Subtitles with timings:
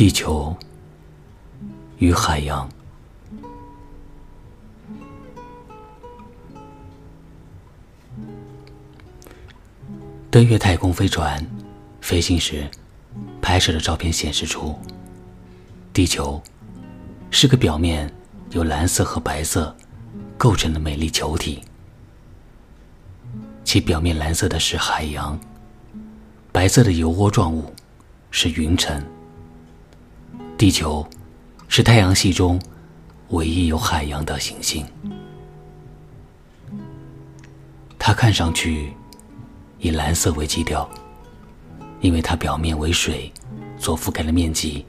[0.00, 0.56] 地球
[1.98, 2.66] 与海洋。
[10.30, 11.46] 登月太空飞船
[12.00, 12.66] 飞行时
[13.42, 14.74] 拍摄的照片显示出，
[15.92, 16.42] 地球
[17.30, 18.10] 是个表面
[18.52, 19.76] 由蓝色和白色
[20.38, 21.62] 构成的美丽球体，
[23.64, 25.38] 其表面蓝色的是海洋，
[26.50, 27.70] 白色的油涡状物
[28.30, 28.98] 是云层。
[30.60, 31.08] 地球
[31.68, 32.60] 是太阳系中
[33.30, 34.84] 唯一有海洋的行星，
[37.98, 38.92] 它看上去
[39.78, 40.86] 以蓝色为基调，
[42.02, 43.32] 因为它表面为水
[43.78, 44.84] 所覆盖的面积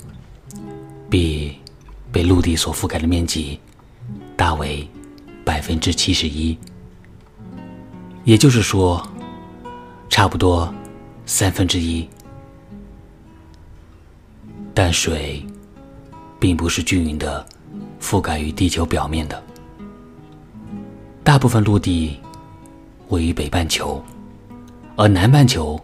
[1.09, 1.57] 比
[2.11, 3.57] 被陆地所覆盖的面积
[4.35, 4.85] 大为
[5.45, 6.57] 百分之七十一，
[8.25, 9.01] 也就是说，
[10.09, 10.69] 差不多
[11.25, 12.09] 三分之一，
[14.73, 15.41] 但水。
[16.41, 17.45] 并不是均匀的
[18.01, 19.41] 覆盖于地球表面的，
[21.23, 22.19] 大部分陆地
[23.09, 24.03] 位于北半球，
[24.95, 25.79] 而南半球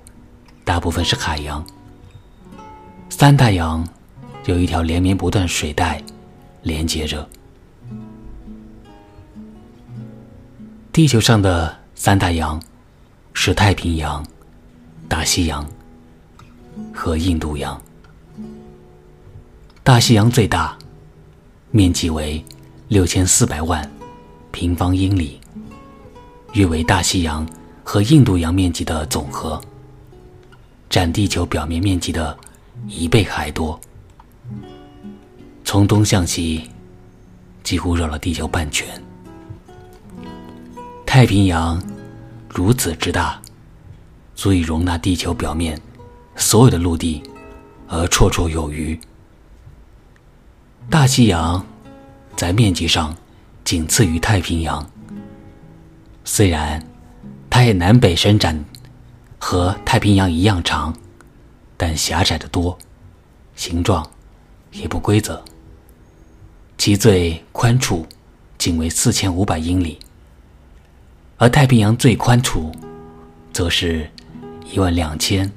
[0.65, 1.63] 大部分是海洋。
[3.07, 3.87] 三大洋
[4.45, 6.03] 有一条连绵不断水带
[6.63, 7.29] 连接着。
[10.91, 12.59] 地球上的三大洋
[13.31, 14.25] 是太平洋、
[15.07, 15.63] 大西洋
[16.91, 17.79] 和印度洋。
[19.87, 20.77] 大西洋最大，
[21.71, 22.43] 面积为
[22.89, 23.89] 六千四百万
[24.51, 25.39] 平方英里，
[26.51, 27.47] 约为大西洋
[27.85, 29.61] 和印度洋面积的总和，
[30.89, 32.37] 占地球表面面积的
[32.85, 33.79] 一倍还多。
[35.63, 36.69] 从东向西，
[37.63, 38.85] 几乎绕了地球半圈。
[41.05, 41.81] 太平洋
[42.49, 43.41] 如此之大，
[44.35, 45.79] 足以容纳地球表面
[46.35, 47.23] 所有的陆地，
[47.87, 48.99] 而绰绰有余。
[50.89, 51.65] 大西洋
[52.37, 53.13] 在面积上
[53.65, 54.89] 仅次于太平洋，
[56.23, 56.81] 虽然
[57.49, 58.63] 它也南北伸展
[59.37, 60.95] 和太平洋一样长，
[61.75, 62.77] 但狭窄的多，
[63.55, 64.09] 形状
[64.71, 65.43] 也不规则。
[66.77, 68.05] 其最宽处
[68.57, 69.99] 仅为四千五百英里，
[71.37, 72.71] 而太平洋最宽处
[73.51, 74.09] 则是
[74.71, 75.51] 一万两千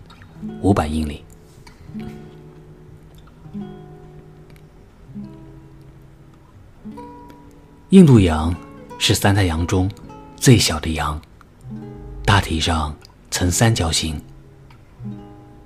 [0.60, 1.24] 五百英里。
[7.90, 8.54] 印度洋
[9.00, 9.90] 是三大洋中
[10.36, 11.20] 最小的洋，
[12.24, 12.96] 大体上
[13.32, 14.20] 呈三角形。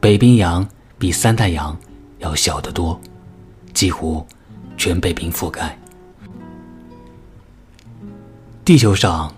[0.01, 0.67] 北冰洋
[0.99, 1.79] 比三大洋
[2.21, 2.99] 要小得多，
[3.75, 4.27] 几乎
[4.79, 5.79] 全北冰覆盖。
[8.65, 9.31] 地球上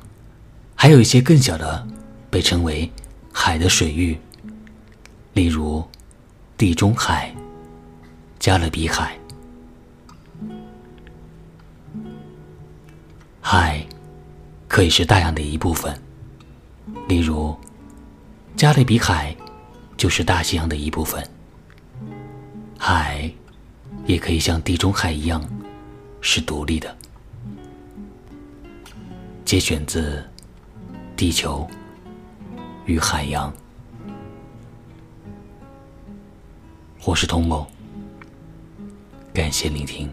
[0.76, 1.84] 还有一些更小的，
[2.30, 2.88] 被称为
[3.32, 4.16] 海的水域，
[5.32, 5.84] 例如
[6.56, 7.34] 地中海、
[8.38, 8.86] 加勒比。
[8.86, 9.18] 海
[14.76, 15.98] 可以是大洋的一部分，
[17.09, 17.56] 例如
[18.59, 19.34] 加勒比海
[19.97, 21.26] 就是大西洋的一部分。
[22.78, 23.32] 海
[24.04, 25.42] 也可以像地中海一样
[26.20, 26.94] 是独立的。
[29.47, 30.19] 节选自
[31.16, 31.66] 《地球
[32.84, 33.50] 与海洋》，
[37.06, 37.66] 我是童某，
[39.32, 40.12] 感谢聆听。